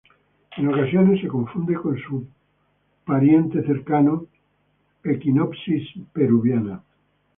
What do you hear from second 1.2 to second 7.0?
se confunde con su pariente cercano "Echinopsis peruviana".